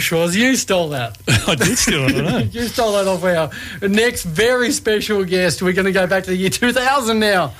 [0.00, 0.36] Shaw's.
[0.36, 1.16] You stole that.
[1.46, 2.38] I did steal it, I know.
[2.52, 3.50] you stole that off our
[3.88, 5.62] next very special guest.
[5.62, 7.54] We're going to go back to the year 2000 now.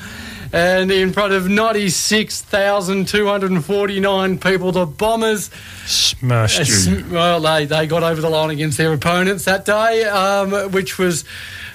[0.53, 5.49] And in front of 96,249 people, the Bombers
[5.87, 7.05] Smashed uh, you.
[7.09, 11.25] well, they, they got over the line against their opponents that day, um, which was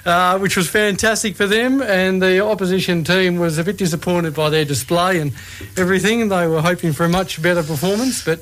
[0.04, 1.80] uh, which was fantastic for them.
[1.80, 5.32] And the opposition team was a bit disappointed by their display and
[5.76, 6.28] everything.
[6.28, 8.40] They were hoping for a much better performance, but.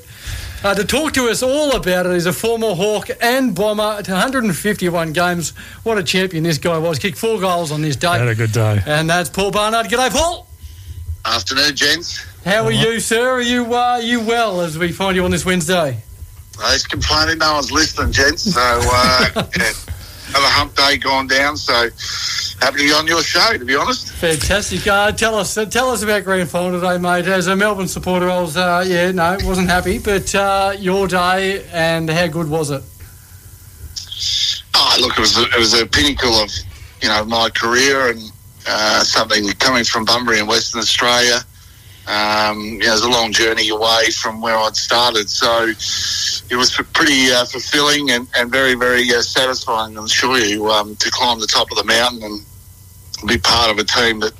[0.63, 4.11] Uh, to talk to us all about it is a former Hawk and Bomber to
[4.11, 5.51] 151 games.
[5.83, 6.97] What a champion this guy was.
[6.97, 8.17] Kicked four goals on this day.
[8.17, 8.81] Had a good day.
[8.87, 9.85] And that's Paul Barnard.
[9.85, 10.47] G'day, Paul.
[11.23, 12.25] Afternoon, gents.
[12.45, 13.29] How are you, sir?
[13.31, 16.01] Are you, uh, are you well as we find you on this Wednesday?
[16.59, 18.53] I was complaining no one's listening, gents.
[18.53, 19.71] So, uh, yeah,
[20.29, 21.57] another hump day gone down.
[21.57, 21.89] So,
[22.59, 24.11] happy to be on your show, to be honest.
[24.13, 24.87] Fantastic.
[24.87, 27.27] Uh, tell us, uh, tell us about grand final today, mate.
[27.27, 31.65] As a Melbourne supporter, I was, uh, yeah, no, wasn't happy, but uh, your day
[31.71, 32.83] and how good was it?
[34.75, 36.51] Oh, look, it was a, it was a pinnacle of
[37.01, 38.19] you know my career and
[38.67, 41.39] uh, something coming from Bunbury in Western Australia.
[42.07, 45.71] Um, you know, it was a long journey away from where I'd started, so
[46.49, 49.97] it was pretty uh, fulfilling and, and very, very uh, satisfying.
[49.97, 52.45] I'm sure you um, to climb the top of the mountain and
[53.27, 54.33] be part of a team that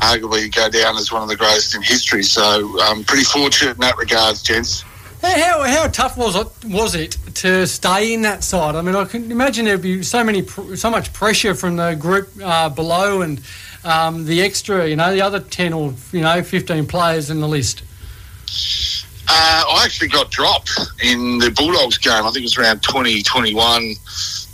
[0.00, 2.22] arguably go down as one of the greatest in history.
[2.22, 4.84] So I'm pretty fortunate in that regards, gents.
[5.22, 8.74] How, how, how tough was it was it to stay in that side?
[8.74, 12.30] I mean, I can imagine there'd be so many so much pressure from the group
[12.42, 13.40] uh, below and
[13.84, 17.48] um, the extra, you know, the other ten or you know fifteen players in the
[17.48, 17.82] list.
[19.32, 20.72] Uh, I actually got dropped
[21.04, 22.24] in the Bulldogs game.
[22.24, 23.94] I think it was around 2021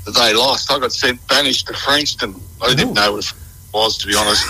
[0.05, 0.71] that they lost.
[0.71, 2.35] I got sent banished to Frankston.
[2.63, 2.95] I didn't Ooh.
[2.95, 3.33] know what it
[3.73, 4.45] was, to be honest.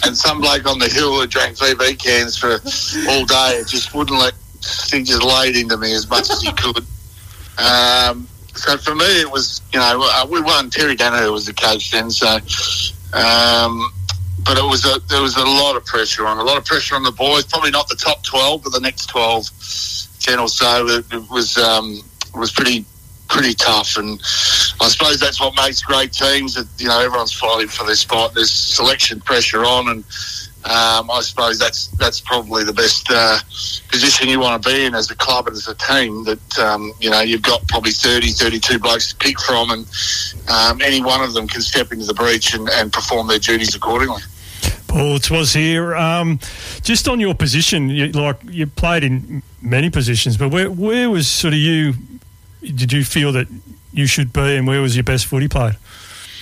[0.06, 2.52] and some bloke on the hill that drank VB cans for
[3.10, 4.32] all day just wouldn't let.
[4.90, 6.84] He just laid into me as much as he could.
[7.58, 10.70] Um, so for me, it was you know uh, we won.
[10.70, 12.38] Terry Daniher was the coach then, so.
[13.12, 13.92] Um,
[14.48, 16.96] but it was a there was a lot of pressure on a lot of pressure
[16.96, 17.44] on the boys.
[17.44, 19.46] Probably not the top twelve, but the next 12,
[20.20, 20.86] 10 or so.
[20.88, 22.00] It, was um,
[22.34, 22.86] was pretty
[23.28, 24.18] pretty tough, and
[24.80, 26.54] I suppose that's what makes great teams.
[26.54, 28.32] That you know everyone's fighting for their spot.
[28.32, 29.98] There's selection pressure on, and
[30.64, 33.40] um, I suppose that's that's probably the best uh,
[33.90, 36.24] position you want to be in as a club and as a team.
[36.24, 39.86] That um, you know you've got probably 30, 32 blokes to pick from, and
[40.48, 43.74] um, any one of them can step into the breach and, and perform their duties
[43.74, 44.22] accordingly.
[44.88, 45.94] Paul, it was here.
[45.94, 46.38] Um,
[46.82, 51.28] just on your position, you, like you played in many positions, but where where was
[51.28, 51.94] sort of you?
[52.62, 53.46] Did you feel that
[53.92, 55.76] you should be, and where was your best footy played?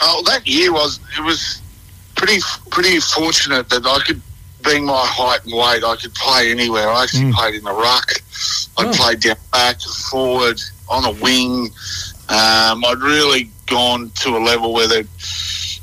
[0.01, 1.61] Oh, that year was it was
[2.15, 2.39] pretty
[2.71, 4.23] pretty fortunate that I could,
[4.65, 6.89] being my height and weight, I could play anywhere.
[6.91, 7.35] I actually Mm.
[7.35, 8.13] played in the ruck.
[8.79, 8.93] I Oh.
[8.93, 9.81] played down back,
[10.11, 11.71] forward, on a wing.
[12.29, 15.05] Um, I'd really gone to a level where they,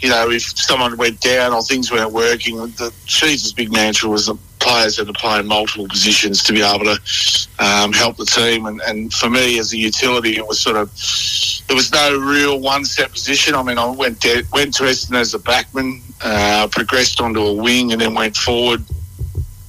[0.03, 4.25] you know, if someone went down or things weren't working, the Cheese's big mantra was
[4.25, 6.99] the players had to play in multiple positions to be able to
[7.59, 8.65] um, help the team.
[8.65, 10.89] And, and for me, as a utility, it was sort of
[11.67, 13.55] there was no real one set position.
[13.55, 17.53] I mean, I went de- went to Essendon as a backman, uh, progressed onto a
[17.53, 18.83] wing, and then went forward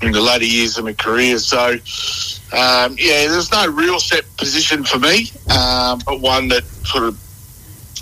[0.02, 1.38] in the later years of my career.
[1.38, 1.74] So,
[2.52, 7.20] um, yeah, there's no real set position for me, um, but one that sort of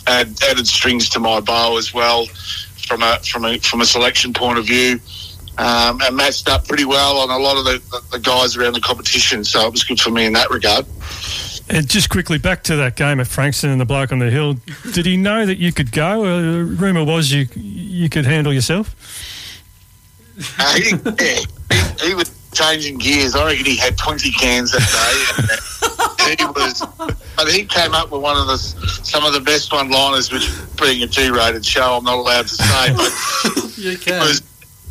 [0.07, 4.33] add, added strings to my bow as well from a from a from a selection
[4.33, 5.01] point of view.
[5.59, 8.73] Um, and matched up pretty well on a lot of the, the, the guys around
[8.73, 10.87] the competition, so it was good for me in that regard.
[11.69, 14.57] And just quickly back to that game at Frankston and the bloke on the hill.
[14.93, 16.25] Did he know that you could go?
[16.25, 18.97] Uh, rumour was you you could handle yourself.
[20.59, 21.39] Uh, he, yeah,
[22.01, 23.35] he, he was changing gears.
[23.35, 25.55] I reckon he had 20 cans that day.
[26.37, 26.83] he was,
[27.37, 30.49] but he came up with one of the some of the best one-liners, which
[30.81, 34.21] being a G-rated show, I'm not allowed to say, but You he can.
[34.21, 34.43] was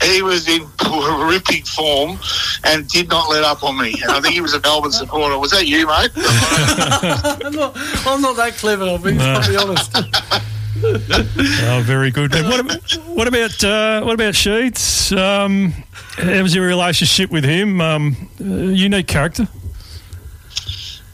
[0.03, 2.17] he was in horrific form
[2.63, 3.93] and did not let up on me.
[4.01, 5.37] And I think he was a Melbourne supporter.
[5.37, 6.09] Was that you, mate?
[7.45, 7.77] I'm, not,
[8.07, 8.83] I'm not that clever.
[8.85, 9.95] I'll be, I'll be honest.
[10.83, 12.33] Oh, very good.
[12.33, 15.15] And what about what about uh, what about Sheeds?
[15.15, 15.73] Um,
[16.15, 17.79] how was your relationship with him?
[17.81, 19.47] Um, uh, unique character.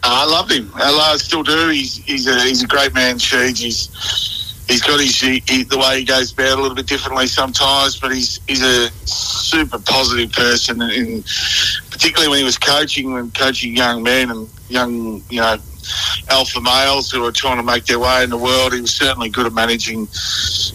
[0.10, 0.72] Oh, I loved him.
[0.74, 1.68] I still do.
[1.68, 3.58] He's he's a he's a great man, Sheed.
[3.60, 3.90] He's
[4.70, 8.00] he's got his he, he- the way he goes about a little bit differently sometimes,
[8.00, 11.26] but he's he's a super positive person, and
[11.92, 15.58] particularly when he was coaching when coaching young men and young you know
[16.30, 18.74] alpha males who are trying to make their way in the world.
[18.74, 20.08] He was certainly good at managing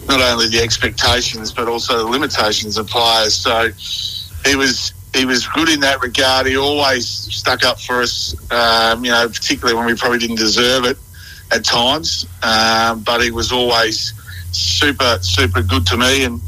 [0.08, 3.32] not only the expectations but also the limitations of players.
[3.34, 3.70] So
[4.44, 6.46] he was he was good in that regard.
[6.46, 10.84] He always stuck up for us, um, you know, particularly when we probably didn't deserve
[10.84, 10.96] it
[11.50, 12.26] at times.
[12.42, 14.14] Um, but he was always
[14.52, 16.24] super, super good to me.
[16.24, 16.40] And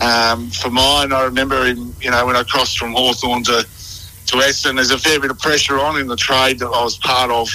[0.00, 4.36] um, for mine, I remember him, you know, when I crossed from Hawthorn to, to
[4.36, 7.30] Essendon, there's a fair bit of pressure on in the trade that I was part
[7.30, 7.48] of.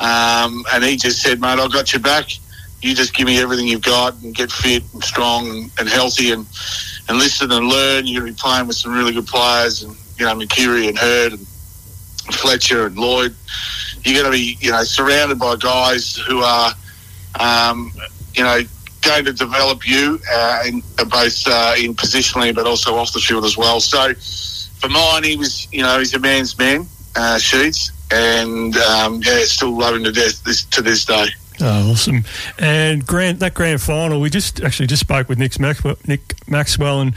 [0.00, 2.30] Um, and he just said, mate, I've got your back.
[2.82, 6.44] You just give me everything you've got and get fit and strong and, healthy and,
[7.08, 8.06] and listen and learn.
[8.06, 10.98] You're going to be playing with some really good players and, you know, Mercuri and
[10.98, 11.46] Hird and
[12.34, 13.34] Fletcher and Lloyd.
[14.04, 16.72] You're going to be, you know, surrounded by guys who are,
[17.38, 17.92] um,
[18.34, 18.62] you know,
[19.02, 23.44] going to develop you uh, in, both uh, in positionally but also off the field
[23.44, 23.80] as well.
[23.80, 26.80] So for mine, he was, you know, he's a man's man,
[27.14, 31.26] uh, Sheeds, and um, yeah, still loving to death this, to this day.
[31.64, 32.24] Oh, awesome!
[32.58, 37.00] And grand that grand final, we just actually just spoke with Nick Maxwell, Nick Maxwell,
[37.00, 37.14] and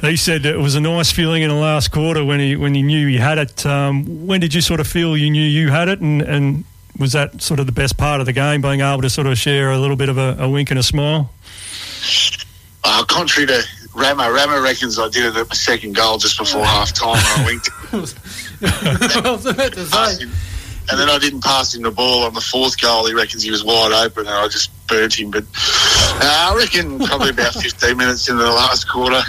[0.00, 2.82] he said it was a nice feeling in the last quarter when he when he
[2.82, 3.66] knew he had it.
[3.66, 6.64] Um, when did you sort of feel you knew you had it, and, and
[6.96, 9.36] was that sort of the best part of the game, being able to sort of
[9.36, 11.32] share a little bit of a, a wink and a smile?
[12.84, 13.62] Uh, contrary to
[13.94, 17.16] Ramo, Ramo reckons I did it at my second goal just before half time.
[17.16, 17.68] I winked.
[18.62, 20.26] I was about to say.
[20.90, 23.06] And then I didn't pass him the ball on the fourth goal.
[23.06, 25.30] He reckons he was wide open, and I just burnt him.
[25.30, 29.22] But uh, I reckon probably about 15 minutes into the last quarter,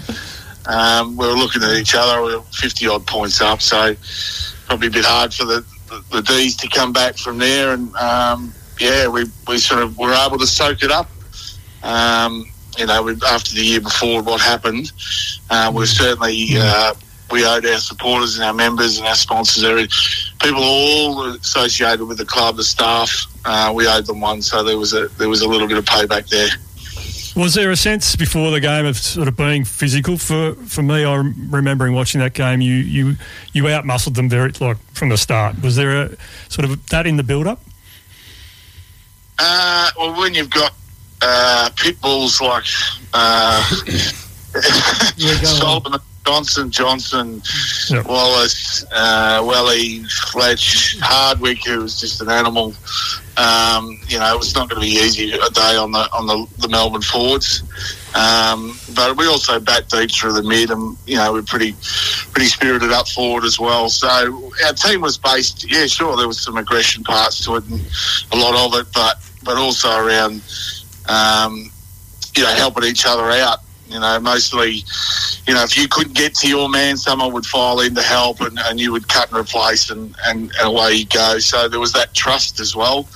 [0.65, 2.21] um, we were looking at each other.
[2.23, 3.95] We were 50 odd points up, so
[4.65, 7.73] probably a bit hard for the, the, the D's to come back from there.
[7.73, 11.09] And um, yeah, we, we sort of were able to soak it up.
[11.83, 12.45] Um,
[12.77, 14.91] you know, we, after the year before, what happened,
[15.49, 16.95] uh, we certainly uh,
[17.31, 19.87] we owed our supporters and our members and our sponsors, every
[20.43, 24.41] people all associated with the club, the staff, uh, we owed them one.
[24.41, 26.49] So there was a there was a little bit of payback there.
[27.35, 30.17] Was there a sense before the game of sort of being physical?
[30.17, 32.61] For for me, I am remembering watching that game.
[32.61, 33.15] You you
[33.53, 35.61] you outmuscled them very like from the start.
[35.61, 36.09] Was there a
[36.49, 37.59] sort of that in the build up?
[39.39, 40.73] Uh, well, when you've got
[41.21, 42.65] uh, pit bulls like
[43.13, 43.63] uh,
[45.43, 47.41] Solomon, Johnson, Johnson,
[47.89, 48.05] Yep.
[48.05, 52.73] Wallace, uh, Welly, Fletch, Hardwick, who was just an animal.
[53.35, 56.27] Um, you know, it was not going to be easy a day on the on
[56.27, 57.63] the, the Melbourne forwards.
[58.15, 61.73] Um, but we also bat deep through the mid, and you know we're pretty
[62.31, 63.89] pretty spirited up forward as well.
[63.89, 67.81] So our team was based, yeah, sure, there was some aggression parts to it, and
[68.31, 70.41] a lot of it, but but also around
[71.09, 71.69] um,
[72.35, 73.59] you know helping each other out.
[73.89, 74.83] You know, mostly,
[75.47, 78.41] you know, if you couldn't get to your man, someone would file in to help,
[78.41, 81.39] and, and you would cut and replace, and, and, and away you go.
[81.39, 83.07] So there was that trust as well,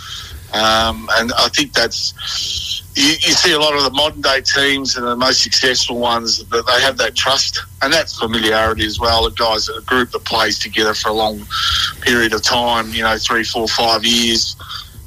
[0.53, 4.97] um, and I think that's you, you see a lot of the modern day teams
[4.97, 9.29] and the most successful ones that they have that trust and that's familiarity as well.
[9.29, 11.45] The guys, a group that plays together for a long
[12.01, 14.55] period of time, you know, three, four, five years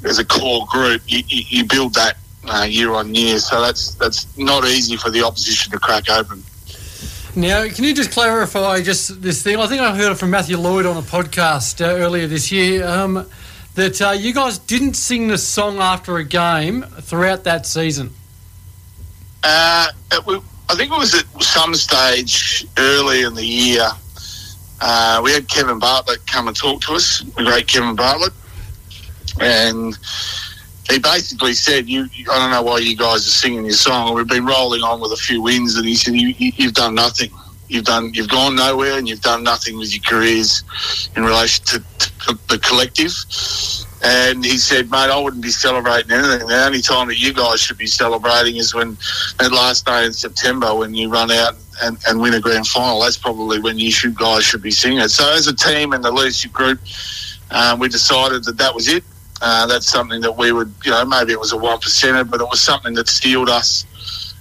[0.05, 3.39] as a core group, you, you, you build that uh, year on year.
[3.39, 6.43] So that's that's not easy for the opposition to crack open.
[7.33, 9.57] Now, can you just clarify just this thing?
[9.57, 12.85] I think I heard it from Matthew Lloyd on a podcast uh, earlier this year
[12.85, 13.25] um,
[13.75, 18.09] that uh, you guys didn't sing the song after a game throughout that season.
[19.43, 23.87] Uh, it, I think it was at some stage early in the year.
[24.81, 28.33] Uh, we had Kevin Bartlett come and talk to us, the great Kevin Bartlett,
[29.39, 29.97] and
[30.91, 34.13] he basically said, "You, I don't know why you guys are singing your song.
[34.13, 37.31] We've been rolling on with a few wins, and he said, you, "You've done nothing.
[37.67, 40.63] You've done, you've gone nowhere, and you've done nothing with your careers
[41.15, 41.79] in relation to,
[42.25, 43.13] to the collective."
[44.03, 46.47] And he said, "Mate, I wouldn't be celebrating anything.
[46.47, 48.97] The only time that you guys should be celebrating is when
[49.39, 52.99] that last day in September when you run out and, and win a grand final.
[52.99, 55.07] That's probably when you should guys should be singing.
[55.07, 56.79] So as a team and the leadership group,
[57.51, 59.03] um, we decided that that was it.
[59.41, 62.41] Uh, that's something that we would, you know, maybe it was a one percenter, but
[62.41, 63.85] it was something that steeled us.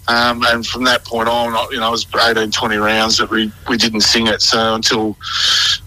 [0.08, 3.52] Um, and from that point on, you know, it was 18, 20 rounds that we,
[3.68, 4.42] we didn't sing it.
[4.42, 5.16] So until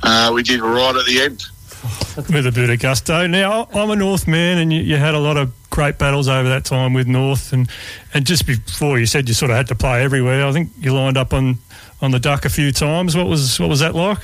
[0.02, 1.44] uh, we did right at the end.
[2.34, 3.28] with a bit of gusto.
[3.28, 6.48] Now, I'm a North man, and you, you had a lot of great battles over
[6.48, 7.70] that time with North, and,
[8.14, 10.46] and just before you said you sort of had to play everywhere.
[10.46, 11.58] I think you lined up on,
[12.02, 13.18] on the duck a few times.
[13.18, 14.20] What was what was that like?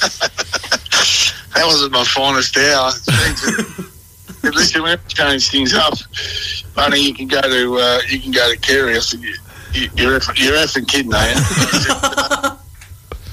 [1.56, 2.92] That wasn't my finest hour.
[4.54, 5.94] Listen, we have to change things up.
[6.76, 8.96] Only you can go to uh, you can go to Carey.
[8.96, 9.34] I said, you,
[9.72, 12.56] you, you're you're effing kidding, are you?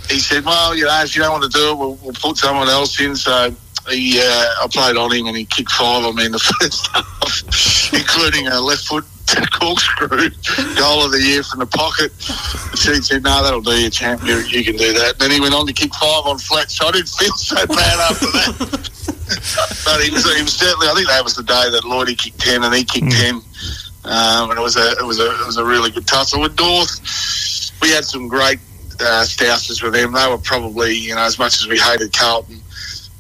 [0.10, 2.38] He said, well, you know, if you don't want to do it, we'll, we'll put
[2.38, 3.16] someone else in.
[3.16, 3.56] So
[3.90, 6.88] he, uh, I played on him, and he kicked five on me in the first
[6.88, 9.06] half, including a left foot
[9.60, 10.30] corkscrew
[10.76, 12.12] goal of the year from the pocket.
[12.78, 14.24] She said, "No, that'll do you, champ.
[14.24, 16.90] You, you can do that." Then he went on to kick five on flat shot.
[16.90, 18.90] I didn't feel so bad after that.
[19.86, 20.88] But he was, he was certainly.
[20.88, 23.36] I think that was the day that Lloydie kicked ten and he kicked ten,
[24.06, 26.58] um, and it was a it was a it was a really good tussle with
[26.58, 27.00] North.
[27.82, 28.60] We had some great
[29.00, 30.14] uh, stousers with them.
[30.14, 32.60] They were probably you know as much as we hated Carlton.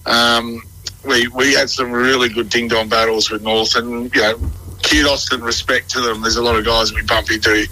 [0.05, 0.61] Um,
[1.05, 4.39] we we had some really good ding dong battles with North, and you know,
[4.83, 6.21] kudos and respect to them.
[6.21, 7.65] There's a lot of guys we bump into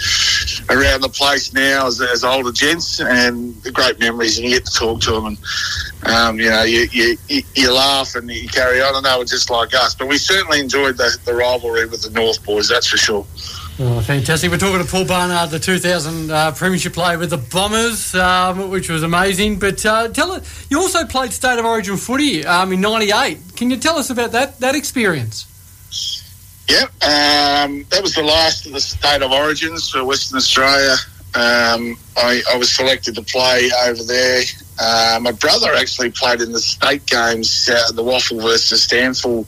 [0.71, 4.65] around the place now as, as older gents, and the great memories, and you get
[4.65, 5.37] to talk to them, and
[6.03, 9.49] um, you know, you, you, you, laugh and you carry on, and they were just
[9.49, 9.93] like us.
[9.93, 13.25] But we certainly enjoyed the, the rivalry with the North boys, that's for sure.
[13.79, 14.51] Oh, fantastic.
[14.51, 18.89] We're talking to Paul Barnard, the 2000 uh, Premiership player with the Bombers, um, which
[18.89, 19.59] was amazing.
[19.59, 23.39] But uh, tell us, you also played State of Origin footy um, in 98.
[23.55, 25.47] Can you tell us about that, that experience?
[26.71, 30.95] Yep, um, that was the last of the State of Origins for Western Australia.
[31.35, 34.43] Um, I, I, was selected to play over there.
[34.79, 39.45] Uh, my brother actually played in the state games, uh, the WAFL versus SANFL,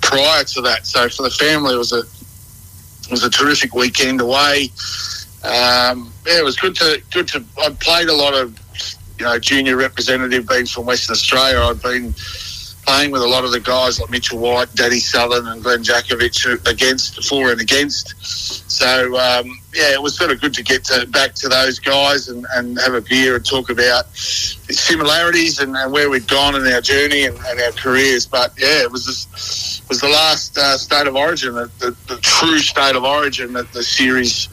[0.00, 0.84] prior to that.
[0.84, 4.70] So for the family, it was a it was a terrific weekend away.
[5.44, 7.44] Um, yeah, it was good to good to.
[7.62, 8.58] I played a lot of
[9.20, 11.60] you know junior representative, being from Western Australia.
[11.60, 12.14] I've been
[12.86, 16.68] playing with a lot of the guys like Mitchell White, Daddy Southern, and Glenn Jakovich
[16.70, 18.14] against for and against.
[18.70, 22.28] So um, yeah, it was sort of good to get to, back to those guys
[22.28, 26.66] and, and have a beer and talk about similarities and, and where we'd gone in
[26.72, 28.26] our journey and, and, our careers.
[28.26, 29.06] But yeah, it was
[29.88, 33.70] was the last uh, state of origin, the, the, the, true state of origin that
[33.72, 34.48] the series,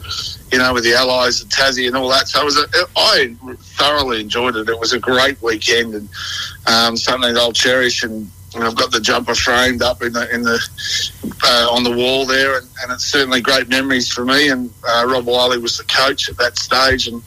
[0.52, 2.28] you know, with the Allies and Tassie and all that.
[2.28, 2.66] So it was a,
[2.96, 4.68] I thoroughly enjoyed it.
[4.68, 6.08] It was a great weekend and
[6.66, 10.32] um, something that I'll cherish and and I've got the jumper framed up in the
[10.34, 10.60] in the
[11.42, 14.50] uh, on the wall there, and, and, it's certainly great memories for me.
[14.50, 17.22] And uh, Rob Wiley was the coach at that stage, and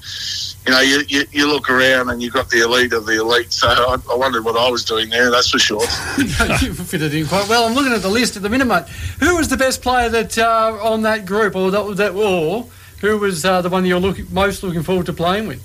[0.66, 3.52] you know, you, you, you, look around and you've got the elite of the elite.
[3.52, 5.82] So I, I wondered what I was doing there, that's for sure.
[6.18, 7.66] you fitted in quite well.
[7.66, 8.86] I'm looking at the list at the minute, mate.
[9.20, 12.68] Who was the best player that uh, on that group, or that, that or
[13.02, 15.64] who was uh, the one you're look, most looking forward to playing with?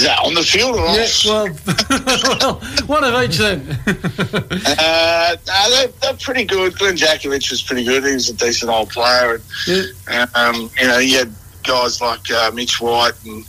[0.00, 1.24] Is that on the field or off?
[1.24, 1.42] Yeah,
[2.40, 2.54] well,
[2.86, 3.60] one of each then.
[3.86, 6.78] uh, no, they're, they're, pretty good.
[6.78, 8.04] Glenn Jakovich was pretty good.
[8.04, 9.34] He was a decent old player.
[9.34, 10.26] And, yeah.
[10.34, 11.30] um, you know, he had
[11.64, 13.44] guys like uh, Mitch White and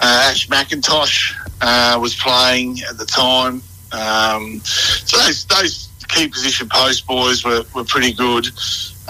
[0.00, 3.60] uh, Ash McIntosh uh, was playing at the time.
[3.90, 8.46] Um, so those, those key position post boys were, were pretty good.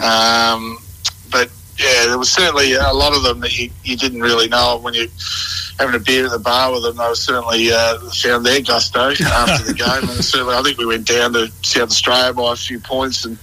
[0.02, 0.78] Um,
[1.30, 4.78] but yeah, there was certainly a lot of them that you, you didn't really know
[4.78, 5.08] when you
[5.78, 6.96] having a beer at the bar with them.
[6.96, 10.86] They were certainly uh, found their gusto after the game, and certainly I think we
[10.86, 13.38] went down to South Australia by a few points, and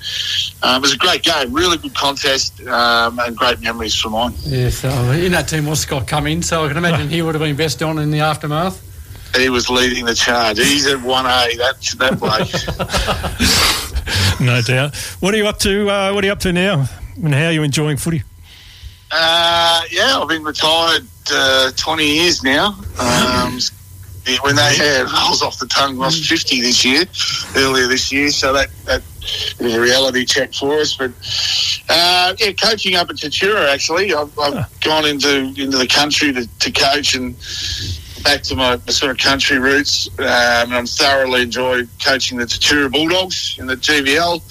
[0.64, 4.34] um, it was a great game, really good contest, um, and great memories for mine.
[4.44, 7.42] Yeah, so in that team was Scott in, so I can imagine he would have
[7.44, 8.90] been best on in the aftermath.
[9.36, 10.60] He was leading the charge.
[10.60, 11.56] He's at one A.
[11.58, 13.90] That that bloke.
[14.40, 14.96] no doubt.
[15.20, 15.90] What are you up to?
[15.90, 16.86] Uh, what are you up to now?
[17.24, 18.24] And how are you enjoying footy?
[19.12, 22.76] Uh, yeah, I've been retired uh, 20 years now.
[23.00, 23.60] Um,
[24.42, 27.04] when they had rolls off the tongue, lost 50 this year,
[27.56, 28.30] earlier this year.
[28.30, 29.04] So that, that
[29.60, 30.96] was a reality check for us.
[30.96, 31.12] But
[31.90, 34.14] uh, yeah, coaching up at Tatura actually.
[34.14, 37.36] I've, I've gone into into the country to, to coach and
[38.24, 40.08] back to my, my, sort of country roots.
[40.20, 44.42] Um, and I'm thoroughly enjoy coaching the Tatura Bulldogs in the GVL.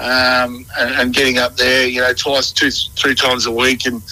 [0.00, 4.02] Um, and, and, getting up there, you know, twice, two, three times a week, and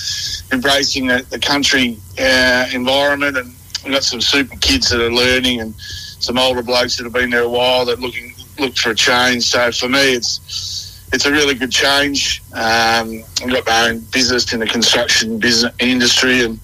[0.52, 3.36] embracing the, the country uh, environment.
[3.36, 3.52] And
[3.82, 5.74] we've got some super kids that are learning, and
[6.20, 9.44] some older blokes that have been there a while that looking look for a change.
[9.44, 12.42] So for me, it's it's a really good change.
[12.52, 16.60] Um, I've got my own business in the construction business industry, and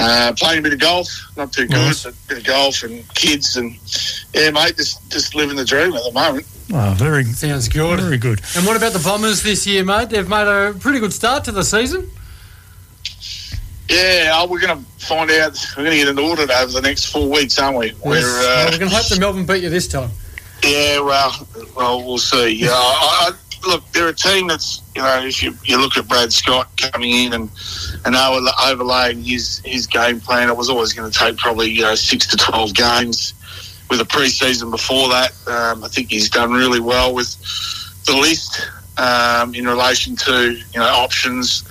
[0.00, 2.04] uh, playing a bit of golf, not too good, nice.
[2.04, 3.76] but a bit of golf and kids, and
[4.34, 6.46] yeah, mate, just just living the dream at the moment.
[6.72, 8.00] Oh, very sounds good.
[8.00, 8.40] Very good.
[8.56, 10.10] And what about the Bombers this year, mate?
[10.10, 12.10] They've made a pretty good start to the season.
[13.88, 15.58] Yeah, oh, we're going to find out.
[15.76, 17.86] We're going to get an audit over the next four weeks, aren't we?
[17.86, 18.04] Yes.
[18.04, 20.10] We're, uh, well, we're going to hope the Melbourne beat you this time.
[20.62, 22.50] Yeah, well, well, we'll see.
[22.50, 23.32] Yeah, I, I,
[23.66, 27.10] look, they're a team that's you know, if you, you look at Brad Scott coming
[27.10, 27.50] in and
[28.04, 28.16] and
[28.64, 32.26] overlaying his his game plan, it was always going to take probably you know six
[32.28, 33.34] to twelve games
[33.90, 35.32] with a pre-season before that.
[35.48, 37.36] Um, I think he's done really well with
[38.06, 41.64] the list um, in relation to you know options.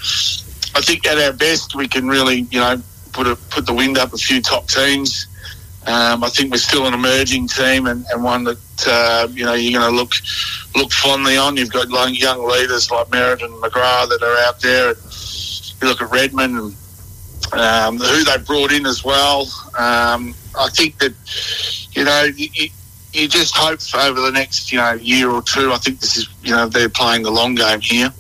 [0.76, 2.82] I think at our best we can really you know
[3.14, 5.28] put a, put the wind up a few top teams.
[5.88, 9.54] Um, I think we're still an emerging team and, and one that uh, you know
[9.54, 10.12] you're going to look
[10.76, 11.58] look fondly on.
[11.58, 14.90] You've got young, young leaders like Merrett and McGrath that are out there.
[14.90, 14.98] And
[15.82, 16.76] you look at Redman and
[17.54, 19.42] um, who they brought in as well.
[19.78, 21.14] Um, I think that
[21.94, 22.70] you know you,
[23.14, 25.72] you just hope over the next you know year or two.
[25.72, 28.14] I think this is you know they're playing the long game here,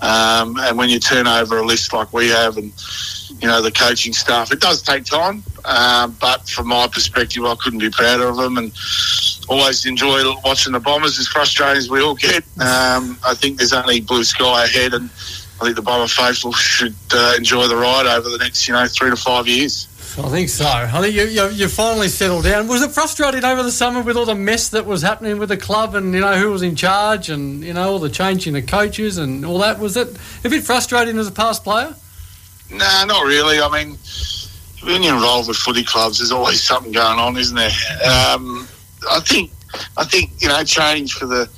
[0.00, 2.72] um, and when you turn over a list like we have and
[3.40, 5.42] you know the coaching staff, it does take time.
[5.64, 8.72] Um, but from my perspective, I couldn't be prouder of them and
[9.48, 11.18] always enjoy watching the Bombers.
[11.18, 15.10] As frustrating as we all get, um, I think there's only blue sky ahead and.
[15.60, 18.86] I think the Bomber faithful should uh, enjoy the ride over the next, you know,
[18.86, 19.88] three to five years.
[20.18, 20.64] I think so.
[20.66, 22.66] I think you, you, you finally settled down.
[22.66, 25.58] Was it frustrating over the summer with all the mess that was happening with the
[25.58, 28.66] club and, you know, who was in charge and, you know, all the changing of
[28.66, 29.78] coaches and all that?
[29.78, 30.08] Was it
[30.44, 31.94] a bit frustrating as a past player?
[32.72, 33.60] Nah, not really.
[33.60, 33.98] I mean,
[34.84, 37.70] when you're involved with footy clubs, there's always something going on, isn't there?
[38.04, 38.68] Um,
[39.10, 39.50] I think,
[39.96, 41.48] I think, you know, change for the,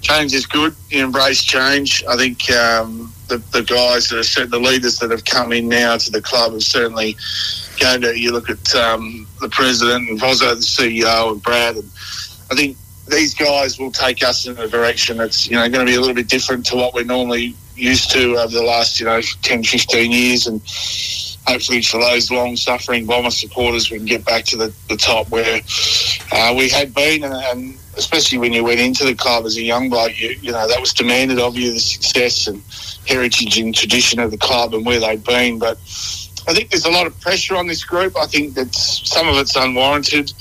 [0.00, 0.74] change is good.
[0.90, 2.04] You embrace change.
[2.08, 5.96] I think, um, the, the guys that are the leaders that have come in now
[5.96, 7.16] to the club have certainly
[7.80, 11.90] going to you look at um, the president and Vozzo, the CEO, and Brad, and
[12.50, 12.76] I think
[13.08, 16.00] these guys will take us in a direction that's you know going to be a
[16.00, 19.64] little bit different to what we're normally used to over the last you know 10,
[19.64, 20.60] 15 years, and
[21.46, 25.28] hopefully for those long suffering bomber supporters we can get back to the, the top
[25.30, 25.60] where
[26.32, 29.62] uh, we had been and, and, especially when you went into the club as a
[29.62, 32.62] young bloke you, you know that was demanded of you the success and
[33.06, 35.58] heritage and tradition of the club and where they've been.
[35.58, 35.78] But
[36.48, 38.16] I think there's a lot of pressure on this group.
[38.16, 40.32] I think that some of it's unwarranted.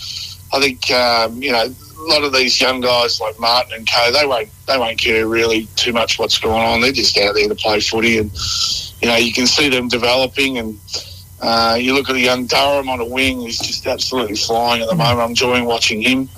[0.54, 1.68] I think um, you know
[2.06, 4.12] a lot of these young guys like Martin and Co.
[4.12, 6.82] They won't they won't care really too much what's going on.
[6.82, 8.32] They're just out there to play footy, and
[9.02, 10.58] you know you can see them developing.
[10.58, 10.80] And
[11.42, 14.90] uh, you look at the young Durham on a wing; he's just absolutely flying at
[14.90, 15.20] the moment.
[15.20, 16.30] I'm enjoying watching him.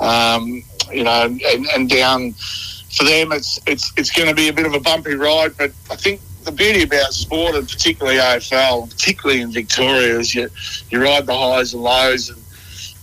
[0.00, 4.52] Um, you know, and, and down for them, it's it's it's going to be a
[4.52, 5.56] bit of a bumpy ride.
[5.56, 10.48] But I think the beauty about sport, and particularly AFL, particularly in Victoria, is you
[10.90, 12.38] you ride the highs and lows, and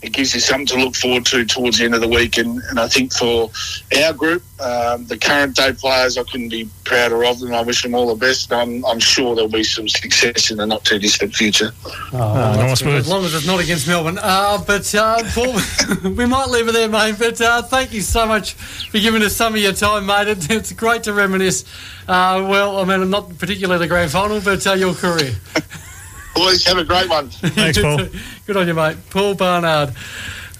[0.04, 2.38] it gives you something to look forward to towards the end of the week.
[2.38, 3.50] And, and I think for
[3.98, 7.54] our group, um, the current day players, I couldn't be prouder of them.
[7.54, 8.52] I wish them all the best.
[8.52, 11.72] I'm, I'm sure there'll be some success in the not too distant future.
[11.86, 14.20] Oh, oh nice as long as it's not against Melbourne.
[14.22, 15.58] Uh, but uh, Paul,
[16.12, 17.16] we might leave it there, mate.
[17.18, 20.28] But uh, thank you so much for giving us some of your time, mate.
[20.28, 21.64] It, it's great to reminisce.
[22.10, 25.34] Uh, well, I mean, not particularly the grand final, but uh, your career.
[26.36, 27.30] Boys, have a great one.
[27.30, 28.08] Thanks, Paul.
[28.46, 28.98] Good on you, mate.
[29.10, 29.94] Paul Barnard,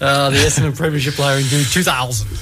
[0.00, 2.38] uh, the Essendon Premiership player in 2000.